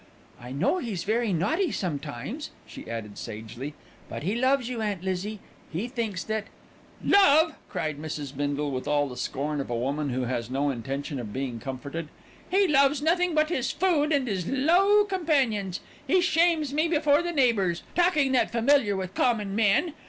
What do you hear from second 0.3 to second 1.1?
"I know he's